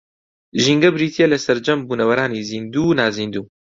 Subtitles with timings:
[0.63, 3.45] ژینگە بریتییە لە سەرجەم بوونەوەرانی زیندوو و نازیندوو